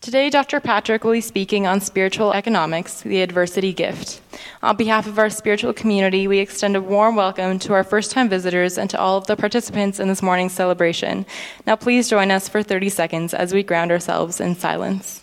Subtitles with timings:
[0.00, 0.60] Today, Dr.
[0.60, 4.22] Patrick will be speaking on spiritual economics, the adversity gift.
[4.62, 8.26] On behalf of our spiritual community, we extend a warm welcome to our first time
[8.26, 11.26] visitors and to all of the participants in this morning's celebration.
[11.66, 15.22] Now, please join us for 30 seconds as we ground ourselves in silence.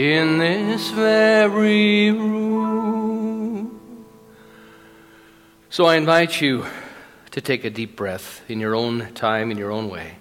[0.00, 3.78] In this very room.
[5.68, 6.64] So I invite you
[7.32, 10.14] to take a deep breath in your own time, in your own way.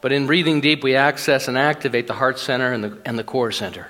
[0.00, 3.24] But in breathing deep, we access and activate the heart center and the, and the
[3.24, 3.86] core center.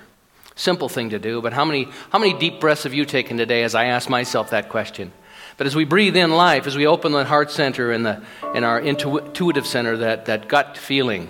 [0.54, 3.62] Simple thing to do, but how many, how many deep breaths have you taken today
[3.62, 5.10] as I ask myself that question?
[5.56, 8.22] But as we breathe in life, as we open the heart center and, the,
[8.54, 11.28] and our intuitive center, that, that gut feeling,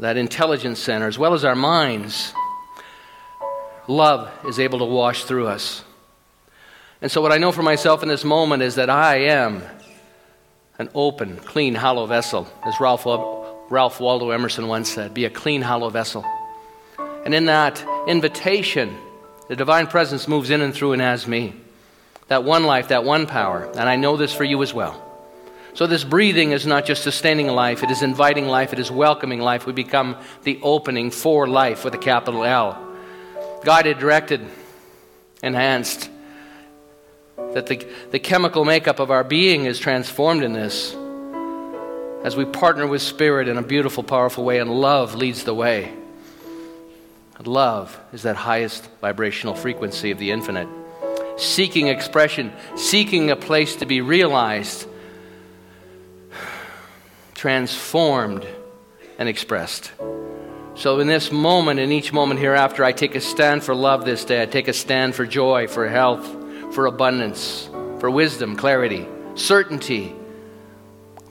[0.00, 2.34] that intelligence center, as well as our minds,
[3.86, 5.84] love is able to wash through us.
[7.02, 9.62] And so, what I know for myself in this moment is that I am
[10.78, 13.04] an open, clean, hollow vessel, as Ralph,
[13.70, 16.24] Ralph Waldo Emerson once said be a clean, hollow vessel.
[17.24, 18.96] And in that invitation,
[19.48, 21.54] the divine presence moves in and through and as me.
[22.28, 23.70] That one life, that one power.
[23.72, 25.00] And I know this for you as well.
[25.74, 29.40] So, this breathing is not just sustaining life, it is inviting life, it is welcoming
[29.40, 29.66] life.
[29.66, 32.83] We become the opening for life with a capital L
[33.64, 34.46] guided, directed,
[35.42, 36.10] enhanced.
[37.36, 40.94] That the, the chemical makeup of our being is transformed in this
[42.24, 45.92] as we partner with Spirit in a beautiful, powerful way, and love leads the way.
[47.44, 50.68] Love is that highest vibrational frequency of the infinite.
[51.36, 54.86] Seeking expression, seeking a place to be realized,
[57.34, 58.46] transformed,
[59.18, 59.92] and expressed.
[60.76, 64.24] So, in this moment, in each moment hereafter, I take a stand for love this
[64.24, 64.42] day.
[64.42, 66.26] I take a stand for joy, for health,
[66.74, 67.70] for abundance,
[68.00, 70.12] for wisdom, clarity, certainty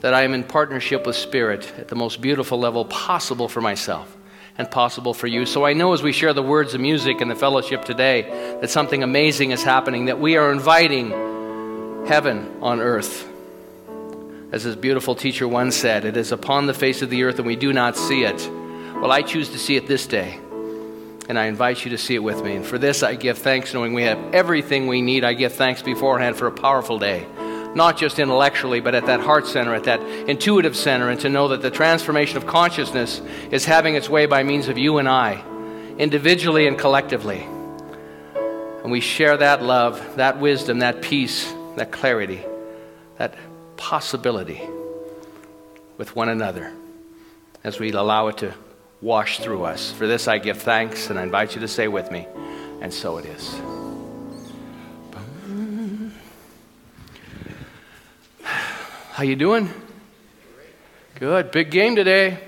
[0.00, 4.16] that I am in partnership with Spirit at the most beautiful level possible for myself
[4.56, 5.44] and possible for you.
[5.44, 8.22] So, I know as we share the words of music and the fellowship today
[8.62, 11.10] that something amazing is happening, that we are inviting
[12.06, 13.28] heaven on earth.
[14.52, 17.46] As this beautiful teacher once said, it is upon the face of the earth and
[17.46, 18.48] we do not see it
[19.04, 20.38] well, I choose to see it this day,
[21.28, 22.56] and I invite you to see it with me.
[22.56, 25.24] And for this, I give thanks, knowing we have everything we need.
[25.24, 27.26] I give thanks beforehand for a powerful day,
[27.74, 31.48] not just intellectually, but at that heart center, at that intuitive center, and to know
[31.48, 33.20] that the transformation of consciousness
[33.50, 35.44] is having its way by means of you and I,
[35.98, 37.46] individually and collectively.
[38.32, 42.42] And we share that love, that wisdom, that peace, that clarity,
[43.18, 43.34] that
[43.76, 44.62] possibility
[45.98, 46.72] with one another
[47.62, 48.54] as we allow it to
[49.00, 49.92] wash through us.
[49.92, 52.26] For this I give thanks, and I invite you to say with me,
[52.80, 53.60] and so it is.
[58.42, 59.70] How you doing?
[61.16, 61.52] Good.
[61.52, 62.38] Big game today.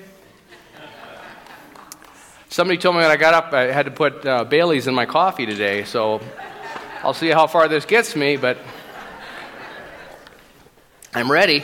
[2.49, 5.07] Somebody told me when I got up I had to put uh, Bailey's in my
[5.07, 6.21] coffee today, so
[7.03, 8.59] I'll see how far this gets me, but
[11.15, 11.63] I'm ready.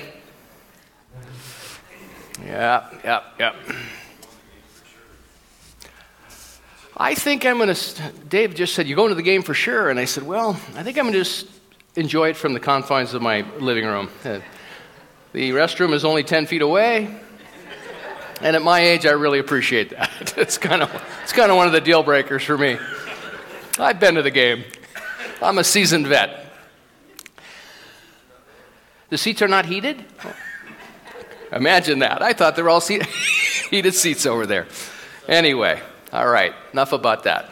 [2.44, 3.54] Yeah, yeah, yeah.
[6.96, 8.12] I think I'm going to.
[8.28, 9.88] Dave just said, You're going to the game for sure.
[9.90, 11.46] And I said, Well, I think I'm going to just
[11.96, 14.10] enjoy it from the confines of my living room.
[14.24, 14.40] Uh,
[15.32, 17.18] the restroom is only 10 feet away.
[18.40, 20.10] And at my age, I really appreciate that.
[20.36, 20.90] It's kind of,
[21.22, 22.78] it's kind of one of the deal breakers for me.
[23.78, 24.64] I've been to the game,
[25.40, 26.52] I'm a seasoned vet.
[29.10, 30.04] The seats are not heated?
[31.52, 32.22] Imagine that.
[32.22, 33.04] I thought they were all seat-
[33.70, 34.66] heated seats over there.
[35.28, 35.80] Anyway,
[36.12, 37.50] all right, enough about that.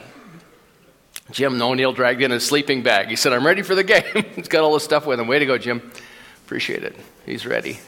[1.31, 3.09] Jim O'Neill dragged in his sleeping bag.
[3.09, 4.25] He said, I'm ready for the game.
[4.35, 5.29] He's got all the stuff with him.
[5.29, 5.91] Way to go, Jim.
[6.45, 6.97] Appreciate it.
[7.25, 7.79] He's ready.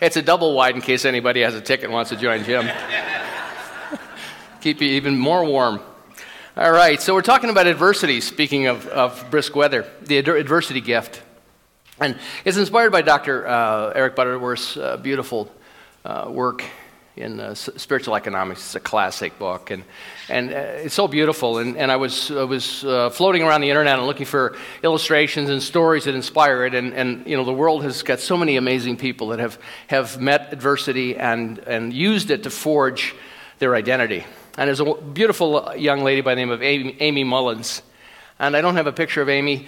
[0.00, 2.68] It's a double wide in case anybody has a ticket and wants to join Jim.
[4.60, 5.80] Keep you even more warm.
[6.56, 10.80] All right, so we're talking about adversity, speaking of, of brisk weather, the ad- adversity
[10.80, 11.22] gift.
[12.00, 13.46] And it's inspired by Dr.
[13.46, 15.52] Uh, Eric Butterworth's uh, beautiful
[16.04, 16.64] uh, work
[17.18, 18.60] in uh, Spiritual Economics.
[18.60, 19.84] It's a classic book, and,
[20.28, 21.58] and uh, it's so beautiful.
[21.58, 25.50] And, and I was, I was uh, floating around the internet and looking for illustrations
[25.50, 26.74] and stories that inspire it.
[26.74, 30.20] And, and you know, the world has got so many amazing people that have, have
[30.20, 33.14] met adversity and, and used it to forge
[33.58, 34.24] their identity.
[34.56, 37.82] And there's a beautiful young lady by the name of Aimee, Aimee Mullins.
[38.38, 39.66] And I don't have a picture of Aimee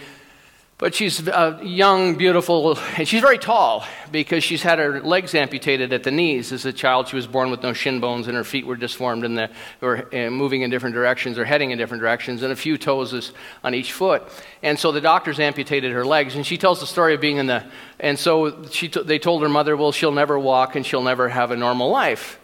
[0.80, 5.92] but she's uh, young, beautiful, and she's very tall because she's had her legs amputated
[5.92, 6.52] at the knees.
[6.52, 9.22] As a child, she was born with no shin bones, and her feet were disformed
[9.22, 9.50] and the,
[9.82, 13.32] were uh, moving in different directions or heading in different directions, and a few toes
[13.62, 14.22] on each foot.
[14.62, 17.46] And so the doctors amputated her legs, and she tells the story of being in
[17.46, 17.62] the.
[17.98, 21.28] And so she t- they told her mother, well, she'll never walk and she'll never
[21.28, 22.40] have a normal life.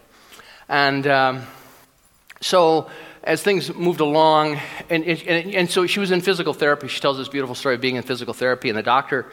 [0.69, 1.47] And um,
[2.43, 2.91] so
[3.27, 6.87] as things moved along, and, and, and, so she was in physical therapy.
[6.87, 9.27] She tells this beautiful story of being in physical therapy, and the doctor,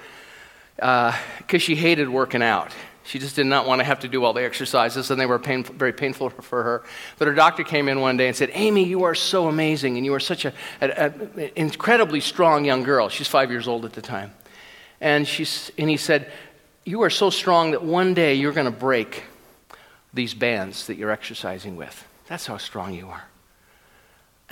[0.76, 1.14] because
[1.54, 2.74] uh, she hated working out,
[3.04, 5.38] she just did not want to have to do all the exercises, and they were
[5.38, 6.84] very painful for her.
[7.20, 10.06] But her doctor came in one day and said, Aimee, you are so amazing, and
[10.06, 13.10] you are such an incredibly strong young girl.
[13.10, 14.34] She's five years old at the time.
[15.02, 16.32] And, she's, and he said,
[16.86, 19.24] You are so strong that one day you're going to break
[20.14, 22.08] these bands that you're exercising with.
[22.28, 23.26] That's how strong you are.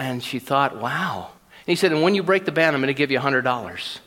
[0.02, 1.30] And she thought, wow.
[1.30, 4.00] And he said, and when you break the band, I'm going to give you $100.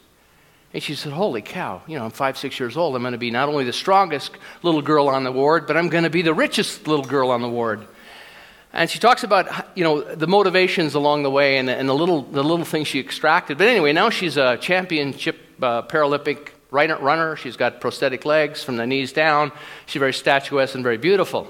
[0.73, 2.96] And she said, Holy cow, you know, I'm five, six years old.
[2.96, 4.32] I'm going to be not only the strongest
[4.64, 7.43] little girl on the ward, but I'm going to be the richest little girl on
[7.43, 7.87] the ward.
[8.73, 9.46] And she talks about,
[9.76, 12.88] you know, the motivations along the way and the, and the little, the little things
[12.88, 13.56] she extracted.
[13.56, 17.37] But anyway, now she's a championship uh, Paralympic runner.
[17.37, 19.52] She's got prosthetic legs from the knees down.
[19.87, 21.47] She's very statuesque and very beautiful.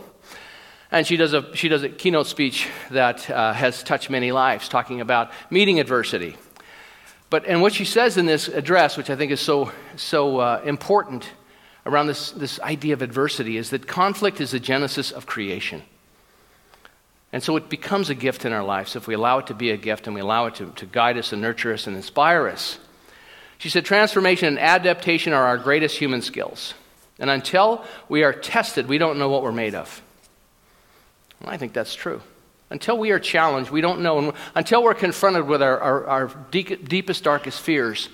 [0.94, 4.68] And she does a, she does a keynote speech that uh, has touched many lives,
[4.68, 6.36] talking about meeting adversity.
[7.30, 10.62] But, and what she says in this address, which I think is so, so uh,
[10.64, 11.28] important
[11.84, 15.82] around this, this idea of adversity, is that conflict is the genesis of creation.
[17.32, 19.72] And so it becomes a gift in our lives if we allow it to be
[19.72, 22.46] a gift and we allow it to, to guide us and nurture us and inspire
[22.46, 22.78] us.
[23.58, 26.72] She said, Transformation and adaptation are our greatest human skills.
[27.18, 30.00] And until we are tested, we don't know what we're made of.
[31.42, 32.22] I think that's true.
[32.70, 34.34] Until we are challenged, we don't know.
[34.54, 38.08] Until we're confronted with our, our, our deep, deepest, darkest fears,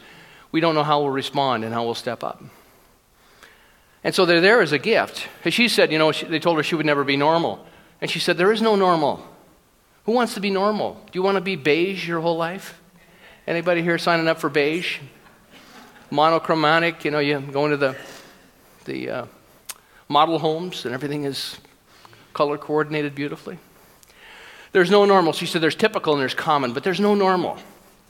[0.52, 2.42] we don't know how we'll respond and how we'll step up.
[4.02, 5.28] And so they're there as a gift.
[5.48, 7.64] She said, you know, she, they told her she would never be normal.
[8.00, 9.26] And she said, there is no normal.
[10.04, 10.94] Who wants to be normal?
[10.94, 12.80] Do you want to be beige your whole life?
[13.46, 14.98] Anybody here signing up for beige?
[16.10, 17.96] Monochromatic, you know, you go into the,
[18.84, 19.26] the uh,
[20.08, 21.58] model homes and everything is
[22.32, 23.58] color coordinated beautifully.
[24.72, 25.32] There's no normal.
[25.32, 27.58] She said there's typical and there's common, but there's no normal.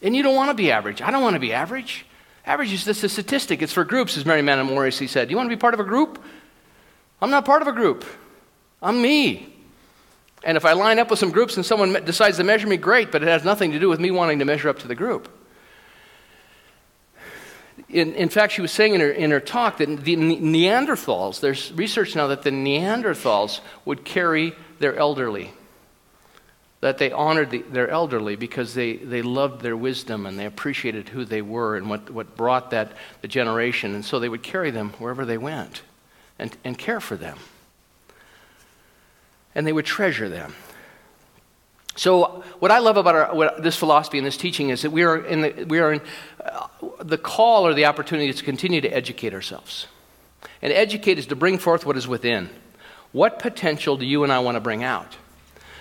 [0.03, 1.03] And you don't want to be average.
[1.03, 2.05] I don't want to be average.
[2.47, 3.63] Average is just a statistic.
[3.63, 5.31] It's for groups, as Mary Manin Morrissey said.
[5.31, 6.23] You want to be part of a group?
[7.21, 8.05] I'm not part of a group.
[8.83, 9.55] I'm me.
[10.43, 13.13] And if I line up with some groups and someone decides to measure me, great,
[13.13, 15.29] but it has nothing to do with me wanting to measure up to the group.
[17.93, 21.73] In, in fact, she was saying in her, in her talk that the Neanderthals, there's
[21.73, 25.53] research now that the Neanderthals would carry their elderly,
[26.81, 31.09] that they honored the, their elderly because they, they loved their wisdom and they appreciated
[31.09, 32.93] who they were and what, what brought that
[33.23, 33.95] the generation.
[33.95, 35.83] And so they would carry them wherever they went
[36.39, 37.39] and, and care for them.
[39.55, 40.55] And they would treasure them.
[42.01, 45.03] So, what I love about our, what, this philosophy and this teaching is that we
[45.03, 46.01] are in, the, we are in
[46.43, 46.67] uh,
[47.03, 49.87] the call or the opportunity to continue to educate ourselves.
[50.63, 52.49] And educate is to bring forth what is within.
[53.13, 55.15] What potential do you and I want to bring out?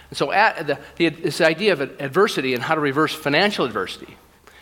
[0.09, 4.17] And so, the, the, this idea of adversity and how to reverse financial adversity,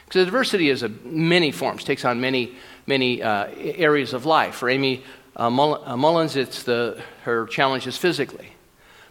[0.05, 4.53] because adversity is a many forms, takes on many, many uh, areas of life.
[4.53, 5.03] For Aimee
[5.35, 8.49] uh, uh Mullins, it's the, her challenge is physically.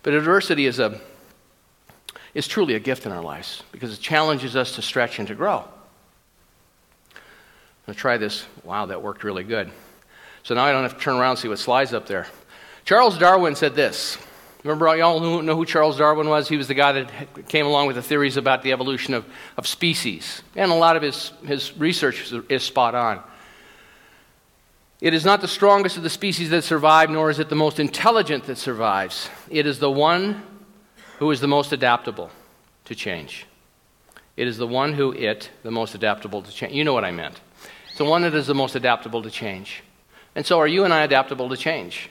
[0.05, 1.00] But adversity is a
[2.37, 5.35] is truly a gift in our lives because it challenges us to stretch and to
[5.35, 5.61] grow.
[5.61, 5.71] I'm
[7.87, 8.45] going to try this.
[8.62, 9.71] Wow, that worked really good.
[10.43, 12.26] So now I don't have to turn around and see what slides up there.
[12.85, 14.19] Charles Darwin said this.
[14.64, 16.47] Remember, y'all know who Charles Darwin was?
[16.47, 19.25] He was the guy that came along with the theories about the evolution of,
[19.57, 20.43] of species.
[20.55, 23.23] And a lot of his, his research is, is spot on.
[25.00, 27.81] It is not the strongest of the species that survive, nor is it the most
[27.81, 29.31] intelligent that survives.
[29.49, 30.43] It is the one
[31.19, 32.31] who is the most adaptable
[32.85, 33.47] to change.
[34.37, 36.75] It is the one who it, the most adaptable to change.
[36.75, 37.41] You know what I meant.
[37.89, 39.83] It's the one that is the most adaptable to change.
[40.35, 42.11] And so are you and I adaptable to change?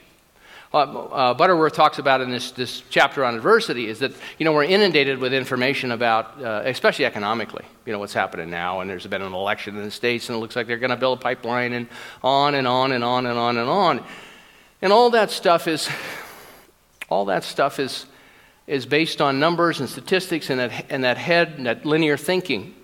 [0.74, 4.52] Uh, uh, Butterworth talks about in this, this chapter on adversity is that you know
[4.52, 9.06] we're inundated with information about, uh, especially economically, you know what's happening now, and there's
[9.06, 11.22] been an election in the states, and it looks like they're going to build a
[11.22, 11.86] pipeline, and
[12.22, 14.04] on and on and on and on and on,
[14.82, 15.88] and all that stuff is,
[17.08, 18.06] all that stuff is
[18.66, 22.74] is based on numbers and statistics and that, and that head and that linear thinking.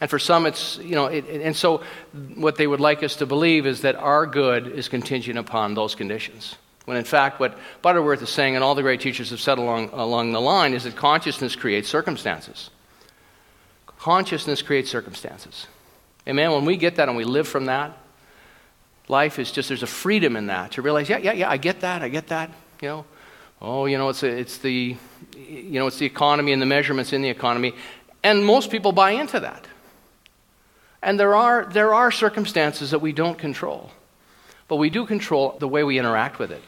[0.00, 1.82] And for some, it's, you know, it, and so
[2.34, 5.94] what they would like us to believe is that our good is contingent upon those
[5.94, 6.56] conditions.
[6.84, 9.90] When in fact, what Butterworth is saying, and all the great teachers have said along,
[9.92, 12.70] along the line, is that consciousness creates circumstances.
[13.98, 15.66] Consciousness creates circumstances.
[16.28, 16.52] Amen?
[16.52, 17.96] When we get that and we live from that,
[19.08, 21.80] life is just, there's a freedom in that to realize, yeah, yeah, yeah, I get
[21.80, 22.50] that, I get that,
[22.82, 23.04] you know.
[23.62, 24.96] Oh, you know, it's, a, it's the,
[25.36, 27.74] you know, it's the economy and the measurements in the economy.
[28.22, 29.66] And most people buy into that.
[31.02, 33.90] And there are, there are circumstances that we don't control,
[34.68, 36.62] but we do control the way we interact with it.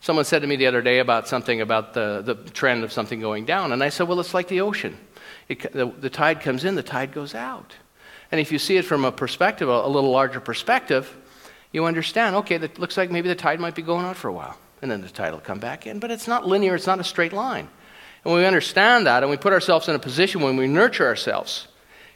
[0.00, 3.18] Someone said to me the other day about something about the, the trend of something
[3.18, 4.96] going down, and I said, Well, it's like the ocean.
[5.48, 7.74] It, the, the, tide comes in, the tide goes out.
[8.30, 11.16] And if you see it from a perspective, a, a little larger perspective,
[11.72, 14.32] you understand, okay, that looks like maybe the tide might be going out for a
[14.32, 15.98] while, and then the tide will come back in.
[15.98, 17.68] But it's not linear, it's not a straight line.
[18.24, 21.06] And when we understand that, and we put ourselves in a position when we nurture
[21.06, 21.68] ourselves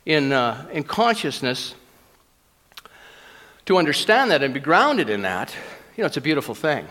[0.05, 1.75] in, uh, in consciousness,
[3.67, 5.55] to understand that and be grounded in that,
[5.97, 6.87] you know, it's a beautiful thing.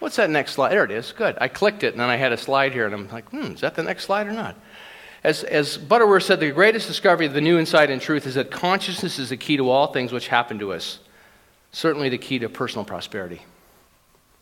[0.00, 0.72] What's that next slide?
[0.72, 1.12] There it is.
[1.12, 1.38] Good.
[1.40, 3.62] I clicked it and then I had a slide here and I'm like, hmm, is
[3.62, 4.54] that the next slide or not?
[5.24, 8.50] As, as Butterworth said, the greatest discovery of the new insight and truth is that
[8.50, 10.98] consciousness is the key to all things which happen to us,
[11.72, 13.40] certainly the key to personal prosperity.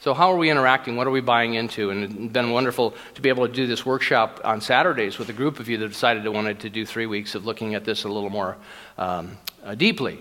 [0.01, 0.97] So, how are we interacting?
[0.97, 1.91] What are we buying into?
[1.91, 5.33] And it's been wonderful to be able to do this workshop on Saturdays with a
[5.33, 8.03] group of you that decided to wanted to do three weeks of looking at this
[8.03, 8.57] a little more
[8.99, 10.21] um, uh, deeply.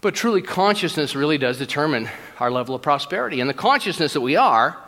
[0.00, 2.08] But truly, consciousness really does determine
[2.40, 3.40] our level of prosperity.
[3.40, 4.81] And the consciousness that we are,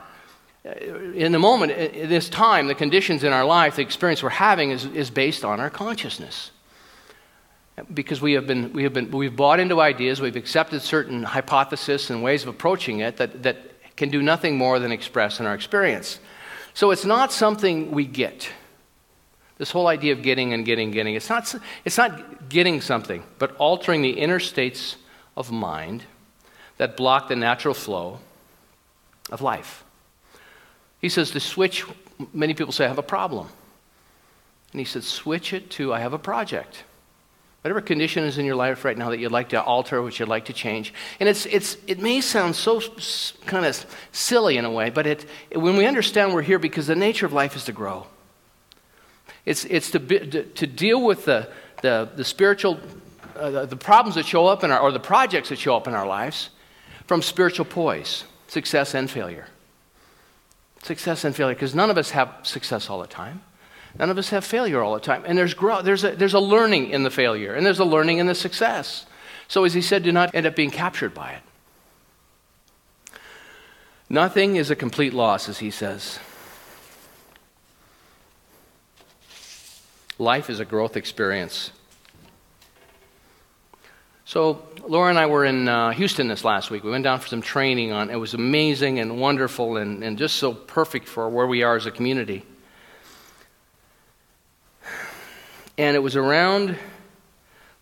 [0.64, 4.71] in the moment, in this time, the conditions in our life, the experience we're having
[4.71, 6.50] is, is based on our consciousness
[7.92, 12.09] because we have been, we have been we've bought into ideas we've accepted certain hypotheses
[12.11, 13.56] and ways of approaching it that, that
[13.97, 16.18] can do nothing more than express in our experience.
[16.73, 18.50] So it's not something we get.
[19.59, 21.54] This whole idea of getting and getting, getting, it's not,
[21.85, 24.97] it's not getting something, but altering the inner states
[25.37, 26.04] of mind
[26.78, 28.18] that block the natural flow
[29.30, 29.84] of life.
[31.05, 31.85] He says to switch,
[32.33, 33.49] many people say, I have a problem.
[34.73, 36.83] And he said, switch it to, I have a project
[37.61, 40.29] whatever condition is in your life right now that you'd like to alter, which you'd
[40.29, 40.93] like to change.
[41.19, 42.83] And it's, it's, it may sound so
[43.47, 46.95] kind of silly in a way, but it, when we understand we're here because the
[46.95, 48.07] nature of life is to grow.
[49.47, 51.49] It's, it's to, be, to, to, deal with the,
[51.81, 52.81] the, the spiritual,
[53.35, 55.89] uh, the, the problems that show up in our, or the projects that show up
[55.89, 56.51] in our lives
[57.07, 59.47] from spiritual poise, success and failure.
[60.85, 63.41] Success and failure, because none of us have success all the time.
[63.99, 65.23] None of us have failure all the time.
[65.25, 68.19] And there's, growth, there's, a, there's a learning in the failure, and there's a learning
[68.19, 69.07] in the success.
[69.49, 71.43] So, as he said, do not end up being captured by it.
[74.11, 76.19] Nothing is a complete loss, as he says.
[80.19, 81.71] Life is a growth experience.
[84.26, 86.83] So, Laura and I were in uh, Houston this last week.
[86.83, 90.37] We went down for some training on it was amazing and wonderful and, and just
[90.37, 92.43] so perfect for where we are as a community.
[95.76, 96.78] And it was around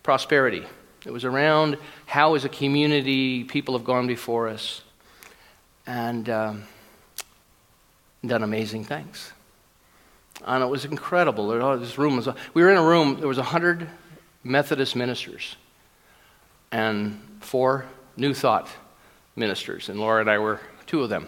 [0.01, 0.65] prosperity.
[1.05, 4.81] It was around how, as a community, people have gone before us
[5.87, 6.63] and um,
[8.25, 9.31] done amazing things.
[10.45, 11.77] And it was incredible.
[11.79, 13.87] This room was, we were in a room, there was 100
[14.43, 15.55] Methodist ministers
[16.73, 17.85] and four
[18.17, 18.67] New Thought
[19.35, 19.89] ministers.
[19.89, 21.27] And Laura and I were two of them.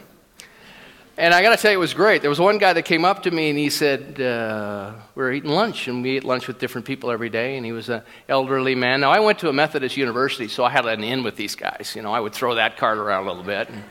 [1.17, 2.21] And I got to tell you, it was great.
[2.21, 5.31] There was one guy that came up to me and he said, uh, We were
[5.31, 8.01] eating lunch, and we eat lunch with different people every day, and he was an
[8.27, 8.99] elderly man.
[8.99, 11.93] Now, I went to a Methodist university, so I had an in with these guys.
[11.95, 13.69] You know, I would throw that card around a little bit.
[13.69, 13.83] And,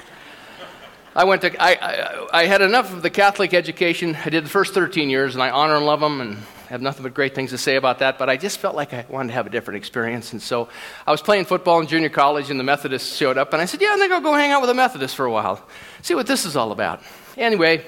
[1.17, 4.17] I went to, I, I, I, had enough of the Catholic education.
[4.25, 6.39] I did the first 13 years, and I honor and love them and
[6.75, 8.19] have nothing but great things to say about that.
[8.19, 10.33] But I just felt like I wanted to have a different experience.
[10.33, 10.69] And so
[11.07, 13.52] I was playing football in junior college, and the Methodists showed up.
[13.52, 15.31] And I said, Yeah, I think I'll go hang out with the Methodists for a
[15.31, 15.64] while,
[16.02, 17.00] see what this is all about.
[17.37, 17.85] Anyway,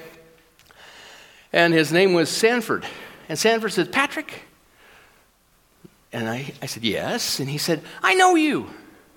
[1.51, 2.85] and his name was Sanford.
[3.27, 4.43] And Sanford said, Patrick?
[6.13, 7.39] And I, I said, Yes.
[7.41, 8.69] And he said, I know you.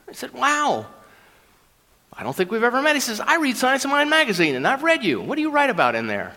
[0.08, 0.86] I said, Wow.
[2.12, 2.96] I don't think we've ever met.
[2.96, 5.20] He says, I read Science of Mind magazine and I've read you.
[5.20, 6.34] What do you write about in there?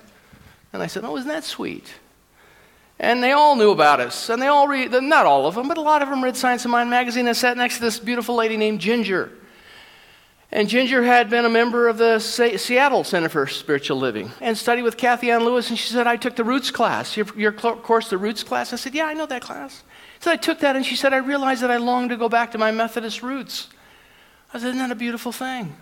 [0.72, 1.92] And I said, Oh, isn't that sweet?
[3.04, 4.30] And they all knew about us.
[4.30, 6.64] And they all read, not all of them, but a lot of them read Science
[6.64, 9.30] of Mind magazine and sat next to this beautiful lady named Ginger.
[10.54, 14.84] And Ginger had been a member of the Seattle Center for Spiritual Living and studied
[14.84, 15.70] with Kathianne Lewis.
[15.70, 17.18] And she said, I took the Roots class.
[17.18, 18.72] Your, your course, the Roots class?
[18.72, 19.84] I said, Yeah, I know that class.
[20.22, 22.54] So I took that, and she said, I realized that I longed to go back
[22.54, 23.68] to my Methodist roots.
[24.54, 25.76] I said, Isn't that a beautiful thing?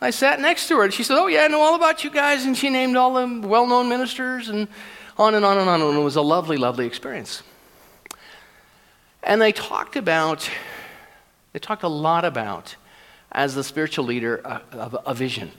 [0.00, 2.10] I sat next to her, and she said, Oh, yeah, I know all about you
[2.10, 2.44] guys.
[2.44, 4.66] And she named all the well known ministers, and
[5.18, 5.80] on and on and on.
[5.80, 7.42] And it was a lovely, lovely experience.
[9.22, 10.50] And they talked about,
[11.52, 12.76] they talked a lot about,
[13.32, 14.62] as the spiritual leader, a,
[15.06, 15.50] a vision.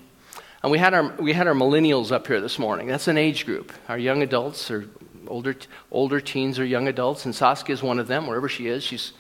[0.64, 2.88] And we had, our, we had our millennials up here this morning.
[2.88, 3.72] That's an age group.
[3.88, 4.88] Our young adults or
[5.28, 5.56] older,
[5.92, 7.26] older teens or young adults.
[7.26, 8.84] And Saskia is one of them, wherever she is.
[8.84, 9.14] She's,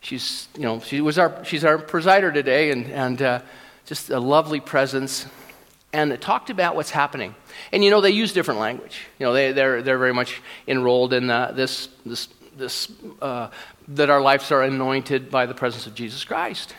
[0.00, 2.70] she's, you know, she was our, she's our presider today.
[2.72, 3.40] And, and uh,
[3.86, 5.26] just a lovely presence,
[5.92, 7.34] and talked about what's happening.
[7.70, 9.02] And you know, they use different language.
[9.18, 13.50] You know, they, they're, they're very much enrolled in uh, this, this, this uh,
[13.88, 16.74] that our lives are anointed by the presence of Jesus Christ.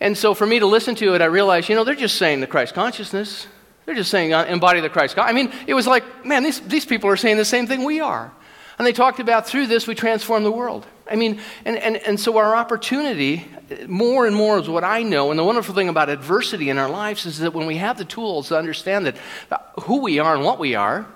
[0.00, 2.40] And so for me to listen to it, I realized, you know, they're just saying
[2.40, 3.46] the Christ consciousness.
[3.86, 5.18] They're just saying uh, embody the Christ.
[5.18, 8.00] I mean, it was like, man, these, these people are saying the same thing we
[8.00, 8.32] are.
[8.78, 10.86] And they talked about through this, we transform the world.
[11.08, 13.46] I mean, and, and, and so our opportunity,
[13.86, 15.30] more and more is what I know.
[15.30, 18.04] And the wonderful thing about adversity in our lives is that when we have the
[18.04, 19.16] tools to understand that
[19.50, 21.06] uh, who we are and what we are,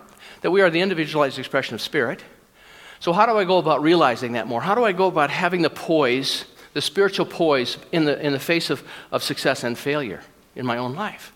[0.41, 2.23] that we are the individualized expression of spirit.
[3.01, 4.61] So, how do I go about realizing that more?
[4.61, 8.41] How do I go about having the poise, the spiritual poise, in the, in the
[8.41, 8.83] face of,
[9.13, 10.23] of success and failure
[10.57, 11.33] in my own life?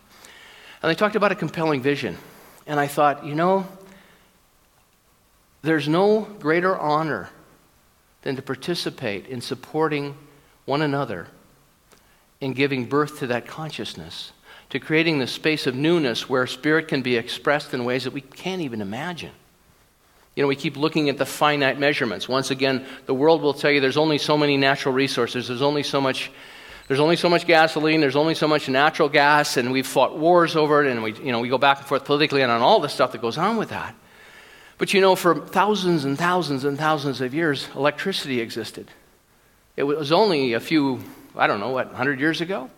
[0.83, 2.19] And they talked about a compelling vision.
[2.67, 3.67] And I thought, you know,
[5.63, 7.31] there's no greater honor
[8.23, 10.17] than to participate in supporting
[10.65, 11.29] one another
[12.41, 14.33] in giving birth to that consciousness,
[14.71, 18.21] to creating the space of newness where spirit can be expressed in ways that we
[18.21, 19.33] can't even imagine.
[20.35, 22.29] You know, we keep looking at the finite measurements.
[22.29, 25.83] Once again, the world will tell you there's only so many natural resources, there's only
[25.83, 26.31] so much
[26.89, 30.57] there's only so much gasoline, there's only so much natural gas, and we've fought wars
[30.57, 32.81] over it, and we, you know, we go back and forth politically and on all
[32.81, 33.95] the stuff that goes on with that.
[34.79, 38.91] But you know, for thousands and thousands and thousands of years, electricity existed.
[39.77, 41.03] It was only a few,
[41.35, 42.71] I don't know, what, 100 years ago,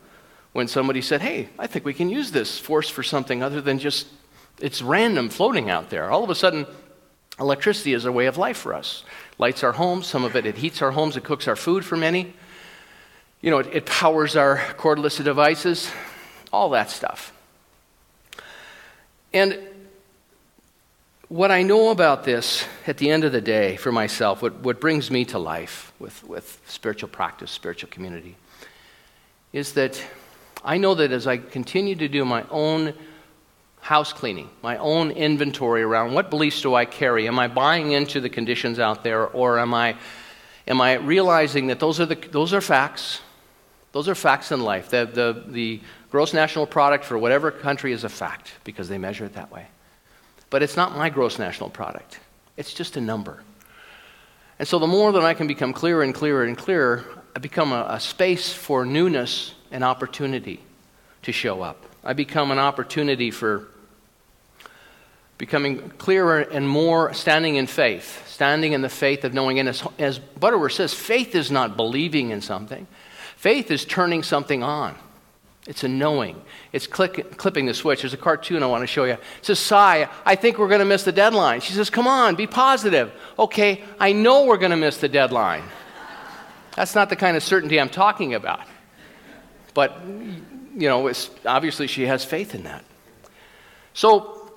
[0.53, 3.79] when somebody said, hey, I think we can use this force for something other than
[3.79, 4.07] just
[4.61, 6.11] it's random floating out there.
[6.11, 6.67] All of a sudden,
[7.41, 9.05] electricity is a way of life for us.
[9.39, 11.97] Lights our homes, some of it, it heats our homes, it cooks our food for
[11.97, 12.33] many.
[13.41, 15.91] You know, it, it powers our cordless devices,
[16.53, 17.33] all that stuff.
[19.33, 19.59] And
[21.29, 24.81] what I know about this at the end of the day for myself, what, what
[24.81, 28.37] brings me to life with, with spiritual practice, spiritual community,
[29.53, 30.03] is that
[30.65, 32.95] I know that as I continue to do my own
[33.81, 37.29] house cleaning, my own inventory around what beliefs do I carry?
[37.29, 39.97] Am I buying into the conditions out there, or am I,
[40.67, 43.21] am I realizing that those are, the, those are facts?
[43.93, 44.89] Those are facts in life.
[44.89, 49.25] The, the, the gross national product for whatever country is a fact because they measure
[49.25, 49.67] it that way.
[50.55, 52.21] But it's not my gross national product,
[52.57, 53.43] it's just a number.
[54.61, 57.73] And so the more that I can become clearer and clearer and clearer, I become
[57.73, 60.61] a, a space for newness and opportunity
[61.23, 61.85] to show up.
[62.05, 63.67] I become an opportunity for
[65.39, 69.59] becoming clearer and more standing in faith, standing in the faith of knowing.
[69.59, 72.87] And as, as Butterworth says, faith is not believing in something,
[73.35, 74.95] faith is turning something on.
[75.67, 76.43] It's a knowing.
[76.73, 78.03] It's click, clipping the switch.
[78.03, 79.13] There's a cartoon I want to show you.
[79.13, 81.61] It says, Sai, I think we're going to miss the deadline.
[81.63, 83.13] She says, Come on, be positive.
[83.39, 85.63] Okay, I know we're going to miss the deadline.
[86.77, 88.61] That's not the kind of certainty I'm talking about.
[89.73, 92.85] But, you know, it's, obviously she has faith in that.
[93.95, 94.53] So,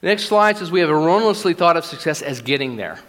[0.00, 3.00] next slide says we have erroneously thought of success as getting there,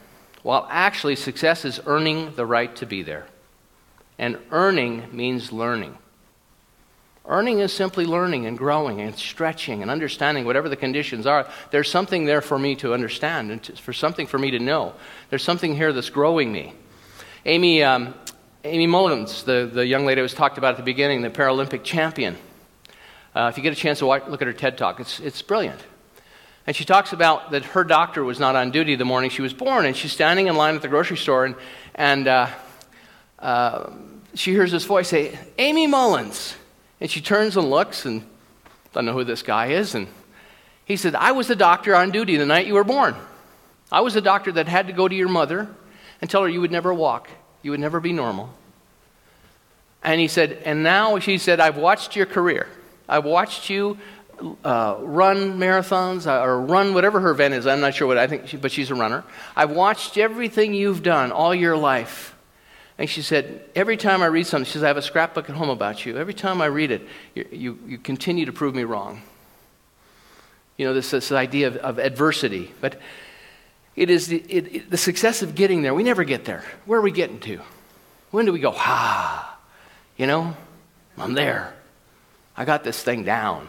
[0.41, 3.27] while actually success is earning the right to be there.
[4.19, 5.97] And earning means learning.
[7.29, 11.45] Earning is simply learning and growing and stretching and understanding whatever the conditions are.
[11.71, 14.93] There's something there for me to understand and to, for something for me to know.
[15.29, 16.73] There's something here that's growing me.
[17.45, 18.13] Aimee, um,
[18.63, 21.83] Aimee Mullins, the, the young lady I was talked about at the beginning, the Paralympic
[21.83, 22.37] champion.
[23.35, 25.41] Uh, if you get a chance to watch, look at her TED talk, it's, it's
[25.41, 25.81] brilliant.
[26.65, 29.53] And she talks about that her doctor was not on duty the morning she was
[29.53, 31.55] born, and she's standing in line at the grocery store, and,
[31.95, 32.47] and uh,
[33.39, 33.91] uh,
[34.33, 36.55] she hears this voice say, Aimee Mullins.
[36.99, 38.25] And she turns and looks and
[38.93, 39.93] doesn't know who this guy is.
[39.93, 40.07] And
[40.85, 43.15] he said, I was the doctor on duty the night you were born.
[43.91, 45.69] I was the doctor that had to go to your mother
[46.21, 47.29] and tell her you would never walk,
[47.61, 48.49] you would never be normal.
[50.03, 52.67] And he said, and now she said, I've watched your career.
[53.09, 53.97] I've watched you
[54.63, 57.65] uh, run marathons uh, or run whatever her event is.
[57.65, 59.23] I'm not sure what I think, she, but she's a runner.
[59.55, 62.35] I've watched everything you've done all your life.
[62.97, 65.55] And she said, Every time I read something, she says, I have a scrapbook at
[65.55, 66.17] home about you.
[66.17, 69.21] Every time I read it, you, you, you continue to prove me wrong.
[70.77, 72.73] You know, this, this idea of, of adversity.
[72.81, 72.99] But
[73.95, 75.93] it is the, it, it, the success of getting there.
[75.93, 76.63] We never get there.
[76.85, 77.59] Where are we getting to?
[78.31, 79.57] When do we go, ah,
[80.17, 80.55] you know,
[81.17, 81.73] I'm there.
[82.55, 83.67] I got this thing down.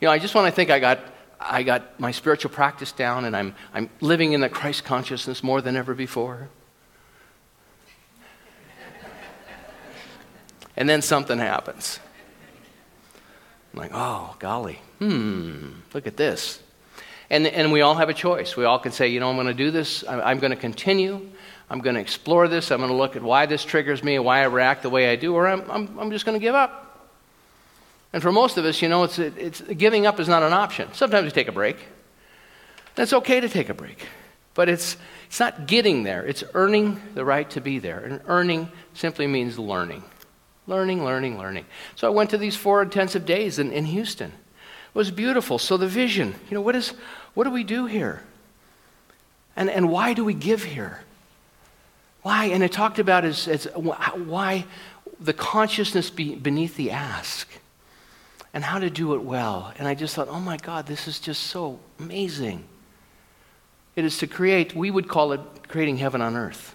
[0.00, 1.00] You know, I just want to think I got,
[1.40, 5.60] I got my spiritual practice down and I'm, I'm living in the Christ consciousness more
[5.60, 6.48] than ever before.
[10.82, 12.00] And then something happens.
[13.72, 16.60] I'm like, oh, golly, hmm, look at this.
[17.30, 18.56] And, and we all have a choice.
[18.56, 20.02] We all can say, you know, I'm going to do this.
[20.08, 21.24] I'm, I'm going to continue.
[21.70, 22.72] I'm going to explore this.
[22.72, 25.14] I'm going to look at why this triggers me why I react the way I
[25.14, 27.08] do, or I'm, I'm, I'm just going to give up.
[28.12, 30.88] And for most of us, you know, it's, it's, giving up is not an option.
[30.94, 31.76] Sometimes we take a break.
[32.96, 34.04] It's okay to take a break.
[34.54, 34.96] But it's,
[35.28, 38.00] it's not getting there, it's earning the right to be there.
[38.00, 40.02] And earning simply means learning.
[40.66, 41.66] Learning, learning, learning.
[41.96, 44.30] So I went to these four intensive days in, in Houston.
[44.30, 45.58] It was beautiful.
[45.58, 46.90] So the vision, you know, what is,
[47.34, 48.22] what do we do here?
[49.56, 51.00] And, and why do we give here?
[52.22, 52.46] Why?
[52.46, 54.66] And it talked about as, as why
[55.18, 57.48] the consciousness be beneath the ask
[58.54, 59.72] and how to do it well.
[59.78, 62.64] And I just thought, oh my God, this is just so amazing.
[63.96, 66.74] It is to create, we would call it creating heaven on earth.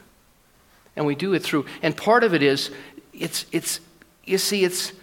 [0.96, 2.72] And we do it through, and part of it is,
[3.18, 3.80] it's, it's,
[4.26, 4.94] you see, it's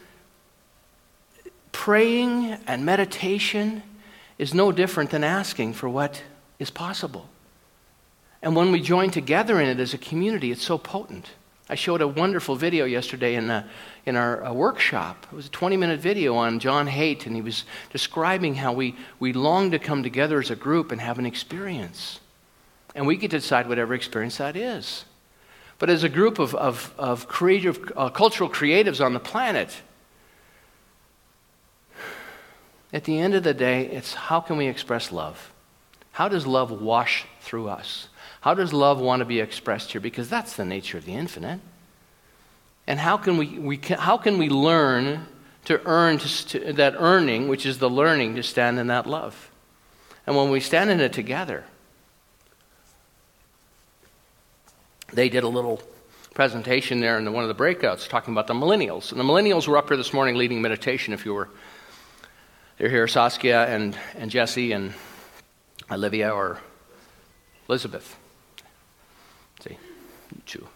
[1.73, 3.83] praying and meditation
[4.39, 6.23] is no different than asking for what
[6.59, 7.29] is possible.
[8.43, 11.31] And when we join together in it as a community, it's so potent.
[11.69, 13.67] I showed a wonderful video yesterday in, a,
[14.05, 15.27] in our uh, workshop.
[15.33, 18.97] It was a 20 minute video on John Haidt, and he was describing how we,
[19.19, 22.21] we long to come together as a group and have an experience.
[22.95, 25.07] And we get to decide whatever experience that is.
[25.79, 29.75] But as a group of, of, of creative, uh, cultural creatives on the planet,
[32.93, 35.53] at the end of the day, it's how can we express love?
[36.13, 38.09] How does love wash through us?
[38.41, 40.01] How does love want to be expressed here?
[40.01, 41.61] Because that's the nature of the infinite.
[42.87, 45.27] And how can we, we can, how can we learn
[45.65, 49.51] to earn to, to, that earning, which is the learning to stand in that love?
[50.27, 51.65] And when we stand in it together,
[55.15, 55.81] they did a little
[56.35, 59.13] presentation there in one of the breakouts talking about the millennials.
[59.13, 61.49] And the millennials were up here this morning leading meditation if you were
[62.79, 64.95] they're here, Saskia and, and Jesse and
[65.91, 66.59] Olivia or
[67.69, 68.17] Elizabeth.
[69.59, 69.79] Let's see,
[70.45, 70.67] two.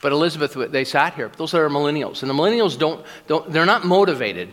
[0.00, 1.30] But Elizabeth, they sat here.
[1.36, 2.22] Those are millennials.
[2.22, 4.52] And the millennials don't, don't they're not motivated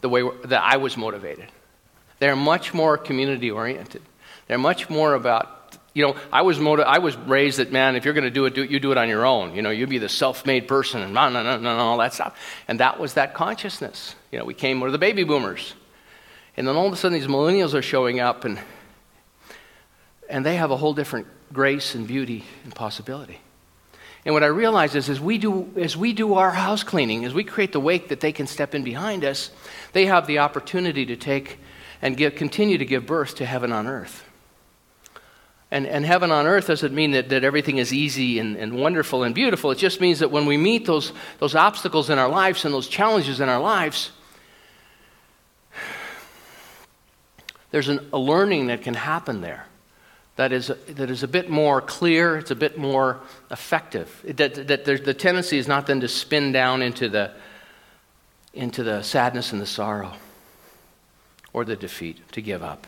[0.00, 1.48] the way that I was motivated.
[2.18, 4.02] They're much more community oriented.
[4.46, 5.59] They're much more about,
[5.94, 8.44] you know, I was, motiv- I was raised that, man, if you're going to do
[8.44, 9.54] it, do it, you do it on your own.
[9.54, 12.14] You know, you be the self made person and no, no, no, no, all that
[12.14, 12.38] stuff.
[12.68, 14.14] And that was that consciousness.
[14.30, 15.74] You know, we came, we're the baby boomers.
[16.56, 18.58] And then all of a sudden, these millennials are showing up, and,
[20.28, 23.40] and they have a whole different grace and beauty and possibility.
[24.24, 27.32] And what I realize is, as we, do, as we do our house cleaning, as
[27.32, 29.50] we create the wake that they can step in behind us,
[29.92, 31.58] they have the opportunity to take
[32.02, 34.24] and give, continue to give birth to heaven on earth.
[35.70, 39.22] And, and heaven on earth doesn't mean that, that everything is easy and, and wonderful
[39.22, 39.70] and beautiful.
[39.70, 42.88] It just means that when we meet those, those obstacles in our lives and those
[42.88, 44.10] challenges in our lives,
[47.70, 49.66] there's an, a learning that can happen there
[50.40, 54.22] that is, that is a bit more clear, it's a bit more effective.
[54.24, 57.32] That, that the tendency is not then to spin down into the,
[58.54, 60.14] into the sadness and the sorrow
[61.52, 62.86] or the defeat, to give up.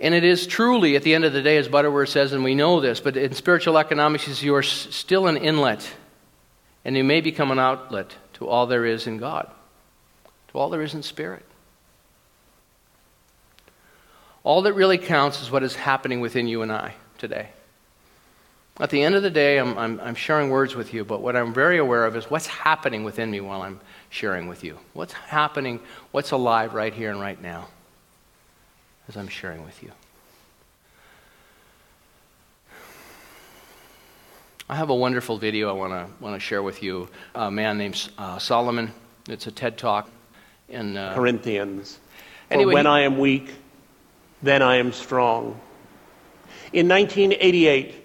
[0.00, 2.54] And it is truly, at the end of the day, as Butterworth says, and we
[2.54, 5.88] know this, but in spiritual economics, you are still an inlet,
[6.86, 9.50] and you may become an outlet to all there is in God,
[10.48, 11.44] to all there is in spirit.
[14.42, 17.50] All that really counts is what is happening within you and I today.
[18.78, 21.36] At the end of the day, I'm, I'm, I'm, sharing words with you, but what
[21.36, 24.78] I'm very aware of is what's happening within me while I'm sharing with you.
[24.94, 25.80] What's happening,
[26.12, 27.68] what's alive right here and right now
[29.10, 29.90] as I'm sharing with you.
[34.68, 37.08] I have a wonderful video I want to want to share with you.
[37.34, 38.92] A man named uh, Solomon.
[39.28, 40.08] It's a TED talk
[40.68, 41.98] in uh, Corinthians.
[42.52, 43.52] Anyway, when I am weak,
[44.44, 45.60] then I am strong.
[46.72, 47.96] In 1988,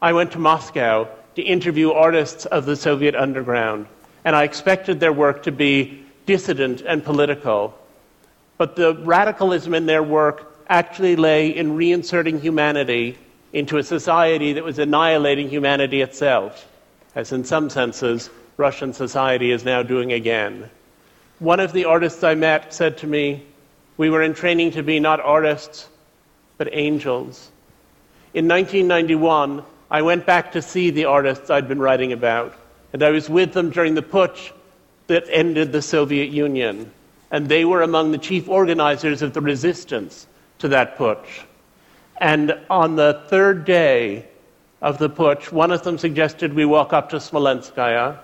[0.00, 3.86] I went to Moscow to interview artists of the Soviet underground,
[4.24, 7.78] and I expected their work to be dissident and political.
[8.56, 13.18] But the radicalism in their work actually lay in reinserting humanity
[13.52, 16.68] into a society that was annihilating humanity itself,
[17.14, 20.68] as in some senses Russian society is now doing again.
[21.38, 23.44] One of the artists I met said to me,
[23.96, 25.88] We were in training to be not artists,
[26.58, 27.50] but angels.
[28.32, 32.54] In 1991, I went back to see the artists I'd been writing about,
[32.92, 34.52] and I was with them during the putsch
[35.06, 36.90] that ended the Soviet Union.
[37.30, 40.26] And they were among the chief organizers of the resistance
[40.64, 41.44] to that putsch.
[42.16, 44.26] And on the third day
[44.80, 48.18] of the putsch, one of them suggested we walk up to Smolenskaya,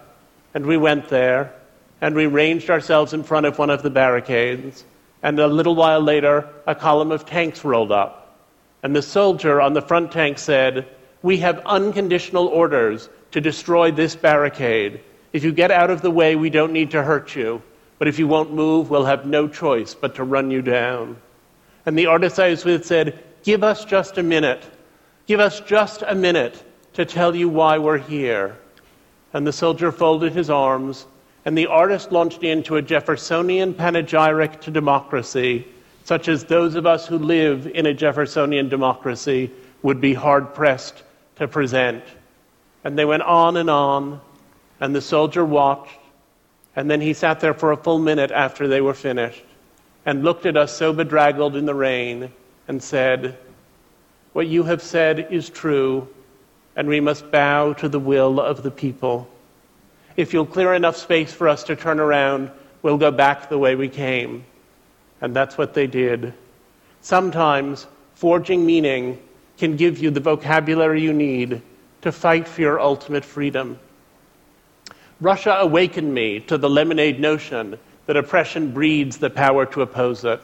[0.54, 1.52] and we went there,
[2.00, 4.86] and we ranged ourselves in front of one of the barricades.
[5.22, 8.38] And a little while later, a column of tanks rolled up.
[8.82, 10.88] And the soldier on the front tank said,
[11.20, 15.02] we have unconditional orders to destroy this barricade.
[15.34, 17.60] If you get out of the way, we don't need to hurt you.
[17.98, 21.18] But if you won't move, we'll have no choice but to run you down.
[21.86, 24.62] And the artist I was with said, Give us just a minute.
[25.26, 26.62] Give us just a minute
[26.94, 28.56] to tell you why we're here.
[29.32, 31.06] And the soldier folded his arms,
[31.44, 35.66] and the artist launched into a Jeffersonian panegyric to democracy,
[36.04, 39.50] such as those of us who live in a Jeffersonian democracy
[39.82, 41.02] would be hard pressed
[41.36, 42.04] to present.
[42.84, 44.20] And they went on and on,
[44.80, 45.98] and the soldier watched,
[46.76, 49.44] and then he sat there for a full minute after they were finished
[50.10, 52.32] and looked at us so bedraggled in the rain
[52.66, 53.38] and said,
[54.32, 56.08] What you have said is true,
[56.74, 59.30] and we must bow to the will of the people.
[60.16, 62.50] If you'll clear enough space for us to turn around,
[62.82, 64.44] we'll go back the way we came.
[65.20, 66.34] And that's what they did.
[67.02, 69.22] Sometimes forging meaning
[69.58, 71.62] can give you the vocabulary you need
[72.02, 73.78] to fight for your ultimate freedom.
[75.20, 77.78] Russia awakened me to the lemonade notion
[78.10, 80.40] that oppression breeds the power to oppose it,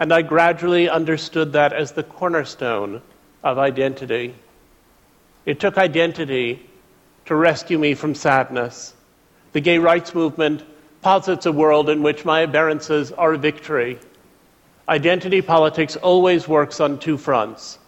[0.00, 3.02] and I gradually understood that as the cornerstone
[3.44, 4.34] of identity.
[5.44, 6.66] It took identity
[7.26, 8.94] to rescue me from sadness.
[9.52, 10.64] The gay rights movement
[11.02, 13.98] posits a world in which my aberrances are a victory.
[14.88, 17.78] Identity politics always works on two fronts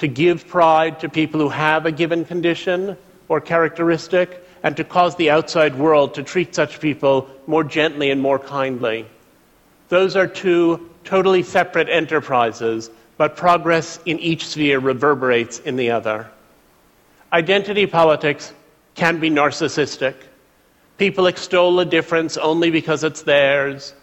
[0.00, 5.14] to give pride to people who have a given condition or characteristic, and to cause
[5.14, 9.06] the outside world to treat such people more gently and more kindly.
[9.90, 16.28] Those are two totally separate enterprises, but progress in each sphere reverberates in the other.
[17.32, 18.52] Identity politics
[18.96, 20.14] can be narcissistic.
[20.98, 23.94] People extol a difference only because it's theirs.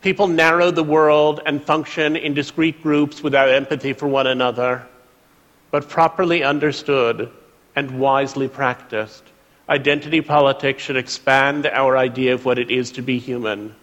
[0.00, 4.86] People narrow the world and function in discrete groups without empathy for one another
[5.72, 7.30] but properly understood
[7.74, 9.24] and wisely practiced,
[9.68, 13.74] identity politics should expand our idea of what it is to be human.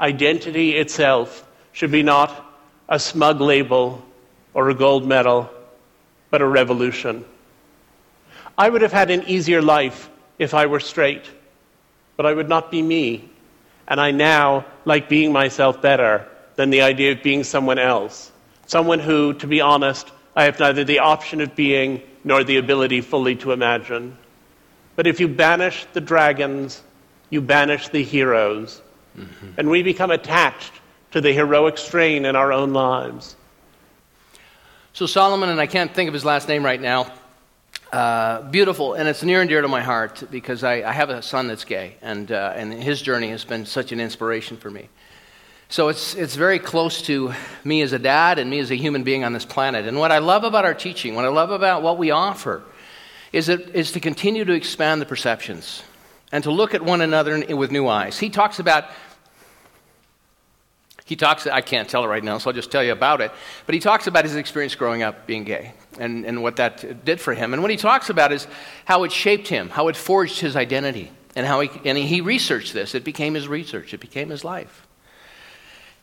[0.00, 2.44] Identity itself should be not
[2.88, 4.04] a smug label
[4.52, 5.50] or a gold medal,
[6.30, 7.24] but a revolution.
[8.56, 11.24] I would have had an easier life if I were straight,
[12.16, 13.28] but I would not be me.
[13.86, 18.30] And I now like being myself better than the idea of being someone else.
[18.66, 23.00] Someone who, to be honest, I have neither the option of being nor the ability
[23.00, 24.16] fully to imagine.
[24.96, 26.82] But if you banish the dragons,
[27.30, 28.80] you banish the heroes.
[29.18, 29.46] Mm-hmm.
[29.58, 30.72] And we become attached
[31.12, 33.36] to the heroic strain in our own lives.
[34.92, 37.12] So, Solomon, and I can't think of his last name right now,
[37.92, 41.22] uh, beautiful, and it's near and dear to my heart because I, I have a
[41.22, 44.88] son that's gay, and, uh, and his journey has been such an inspiration for me.
[45.68, 47.32] So it's, it's very close to
[47.64, 49.86] me as a dad and me as a human being on this planet.
[49.86, 52.62] And what I love about our teaching, what I love about what we offer,
[53.34, 55.82] is, it, is to continue to expand the perceptions
[56.30, 58.18] and to look at one another with new eyes.
[58.18, 58.84] He talks about
[61.06, 63.30] he talks, I can't tell it right now, so I'll just tell you about it.
[63.66, 67.20] But he talks about his experience growing up being gay and, and what that did
[67.20, 67.52] for him.
[67.52, 68.46] And what he talks about is
[68.86, 72.72] how it shaped him, how it forged his identity, and how he, and he researched
[72.72, 72.94] this.
[72.94, 74.86] It became his research, it became his life.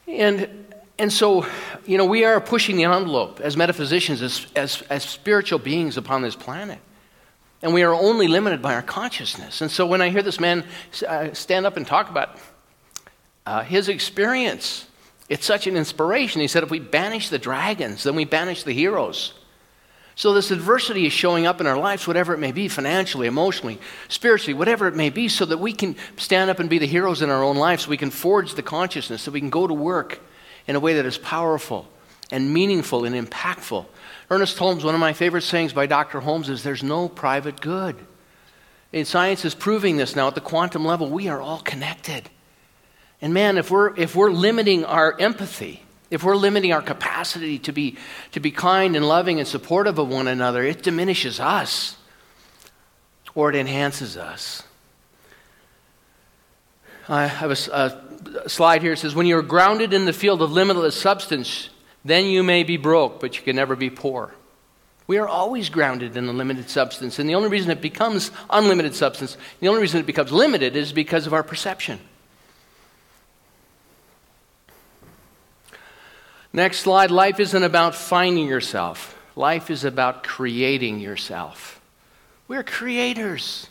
[0.08, 1.48] And, and so,
[1.88, 6.22] you know, we are pushing the envelope as metaphysicians, as, as, as spiritual beings upon
[6.22, 6.78] this planet.
[7.62, 9.62] And we are only limited by our consciousness.
[9.62, 10.66] And so when I hear this man
[11.08, 12.38] uh, stand up and talk about
[13.46, 14.88] uh, his experience,
[15.30, 16.42] it's such an inspiration.
[16.42, 19.34] He said, if we banish the dragons, then we banish the heroes.
[20.16, 23.80] So, this adversity is showing up in our lives, whatever it may be, financially, emotionally,
[24.10, 27.22] spiritually, whatever it may be, so that we can stand up and be the heroes
[27.22, 29.74] in our own lives, so we can forge the consciousness, so we can go to
[29.74, 30.20] work
[30.68, 31.88] in a way that is powerful
[32.30, 33.86] and meaningful and impactful.
[34.32, 36.22] Ernest Holmes, one of my favorite sayings by Dr.
[36.22, 37.98] Holmes is there's no private good.
[38.94, 41.10] And science is proving this now at the quantum level.
[41.10, 42.30] We are all connected.
[43.22, 47.74] And man, if we're, if we're limiting our empathy, if we're limiting our capacity to
[47.74, 47.98] be,
[48.32, 51.98] to be kind and loving and supportive of one another, it diminishes us
[53.36, 54.64] or it enhances us.
[57.10, 58.02] I have a,
[58.46, 61.70] a slide here that says, When you're grounded in the field of limitless substance,
[62.04, 64.34] then you may be broke, but you can never be poor.
[65.08, 67.20] We are always grounded in a limited substance.
[67.20, 70.94] And the only reason it becomes unlimited substance, the only reason it becomes limited is
[70.94, 72.00] because of our perception.
[76.54, 81.80] Next slide life isn't about finding yourself, life is about creating yourself.
[82.48, 83.68] We're creators.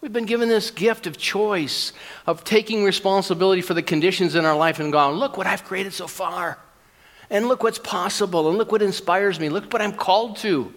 [0.00, 1.92] We've been given this gift of choice,
[2.26, 5.92] of taking responsibility for the conditions in our life and going, look what I've created
[5.92, 6.58] so far.
[7.30, 8.48] And look what's possible.
[8.48, 9.48] And look what inspires me.
[9.48, 10.72] Look what I'm called to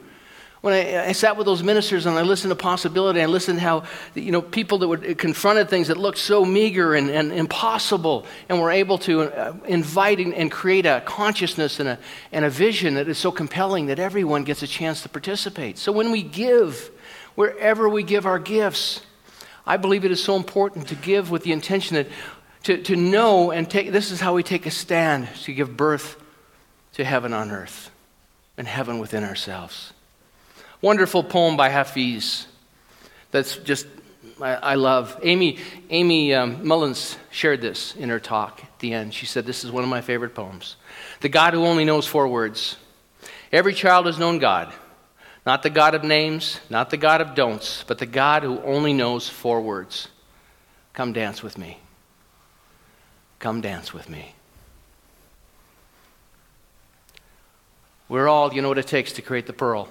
[0.63, 3.83] when I, I, sat with those ministers and I listened to possibility, I listened how,
[4.15, 8.61] you know, people that would confronted things that looked so meager and, and impossible and
[8.61, 11.99] were able to uh, invite and, and create a consciousness and a,
[12.31, 15.77] and a vision that is so compelling that everyone gets a chance to participate.
[15.77, 16.91] So when we give,
[17.35, 19.01] wherever we give our gifts,
[19.67, 22.07] I believe it is so important to give with the intention that
[22.63, 26.22] to, to know and take, this is how we take a stand to give birth
[26.93, 27.89] to heaven on earth
[28.57, 29.93] and heaven within ourselves.
[30.81, 32.47] Wonderful poem by Hafiz
[33.33, 33.87] that's just,
[34.39, 35.19] I, I love.
[35.23, 35.57] Aimee,
[35.89, 39.13] Aimee um, Mullins shared this in her talk at the end.
[39.13, 40.75] She said, This is one of my favorite poems.
[41.21, 42.77] The God who only knows four words.
[43.51, 44.71] Every child has known God.
[45.47, 48.93] Not the God of names, not the God of don'ts, but the God who only
[48.93, 50.09] knows four words.
[50.93, 51.79] Come dance with me.
[53.39, 54.35] Come dance with me.
[58.13, 59.89] We're all, you know what it takes to create the pearl.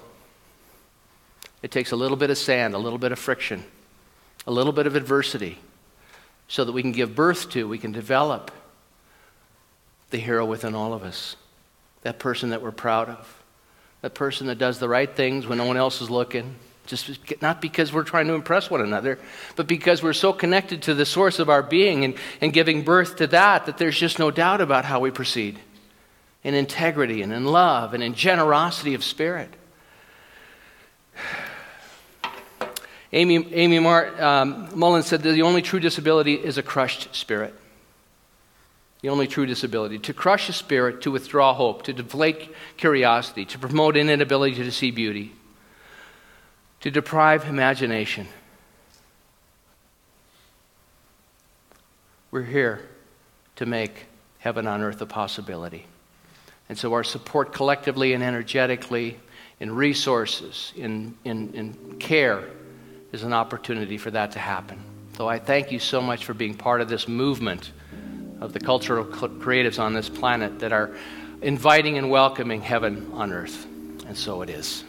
[1.61, 3.65] It takes a little bit of sand, a little bit of friction,
[4.47, 5.59] a little bit of adversity,
[6.47, 8.49] so that we can give birth to, we can develop
[10.11, 11.35] the hero within all of us.
[12.03, 13.43] That person that we're proud of.
[13.99, 16.55] That person that does the right things when no one else is looking.
[16.85, 19.19] Just not because we're trying to impress one another,
[19.57, 23.17] but because we're so connected to the source of our being and, and giving birth
[23.17, 25.59] to that, that there's just no doubt about how we proceed
[26.43, 29.53] in integrity and in love and in generosity of spirit.
[33.13, 37.53] Aimee, Aimee Mar, um, Mullen said that the only true disability is a crushed spirit.
[39.01, 39.99] The only true disability.
[39.99, 44.91] To crush a spirit, to withdraw hope, to deflate curiosity, to promote inability to see
[44.91, 45.33] beauty,
[46.79, 48.27] to deprive imagination.
[52.31, 52.81] We're here
[53.57, 54.07] to make
[54.39, 55.85] heaven on earth a possibility.
[56.73, 59.19] And so our support collectively and energetically,
[59.59, 62.49] in resources, in, in, in care,
[63.11, 64.83] is an opportunity for that to happen.
[65.15, 67.71] So I thank you so much for being part of this movement
[68.41, 70.95] of the cultural creatives on this planet that are
[71.43, 73.67] inviting and welcoming heaven on earth.
[74.07, 74.83] And so it is.